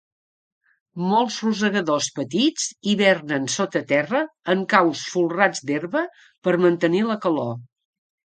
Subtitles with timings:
[1.09, 4.23] Molts rosegadors petits hibernen sota terra,
[4.55, 6.03] en caus folrats d'herba
[6.49, 7.55] per mantenir la calor.